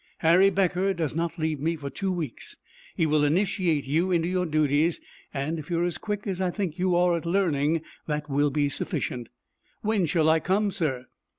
[0.21, 2.55] "Harry Becker does not leave me for two weeks.
[2.95, 4.99] He will initiate you into your duties,
[5.31, 8.49] and if you are as quick as I think you are at learning, that will
[8.49, 9.29] be sufficient."
[9.83, 11.05] "When shall I come, sir?"